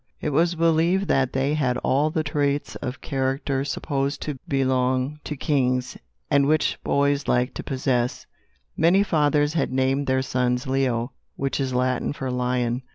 It 0.19 0.31
was 0.31 0.55
believed 0.55 1.07
that 1.09 1.31
they 1.31 1.53
had 1.53 1.77
all 1.83 2.09
the 2.09 2.23
traits 2.23 2.75
of 2.77 3.01
character 3.01 3.63
supposed 3.63 4.19
to 4.23 4.39
belong 4.47 5.19
to 5.25 5.35
kings, 5.37 5.95
and 6.27 6.47
which 6.47 6.79
boys 6.83 7.27
like 7.27 7.53
to 7.53 7.63
possess. 7.63 8.25
Many 8.75 9.03
fathers 9.03 9.53
had 9.53 9.71
named 9.71 10.07
their 10.07 10.23
sons 10.23 10.65
Leo, 10.65 11.11
which 11.35 11.59
is 11.59 11.75
Latin 11.75 12.13
for 12.13 12.31
lion. 12.31 12.81